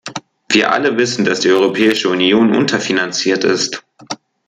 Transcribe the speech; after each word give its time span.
Wir 0.49 0.71
alle 0.73 0.97
wissen, 0.97 1.25
dass 1.25 1.41
die 1.41 1.51
Europäische 1.51 2.09
Union 2.09 2.55
unterfinanziert 2.55 3.43
ist. 3.43 3.83